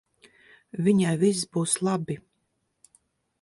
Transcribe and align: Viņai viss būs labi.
Viņai 0.87 1.11
viss 1.25 1.43
būs 1.57 1.77
labi. 1.89 2.17